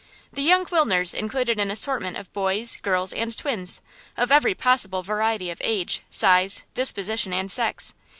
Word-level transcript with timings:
The 0.33 0.41
young 0.41 0.65
Wilners 0.65 1.13
included 1.13 1.59
an 1.59 1.69
assortment 1.69 2.17
of 2.17 2.33
boys, 2.33 2.77
girls, 2.77 3.13
and 3.13 3.37
twins, 3.37 3.81
of 4.17 4.31
every 4.31 4.55
possible 4.55 5.03
variety 5.03 5.51
of 5.51 5.61
age, 5.63 6.01
size, 6.09 6.63
disposition, 6.73 7.33
and 7.33 7.51
sex. 7.51 7.93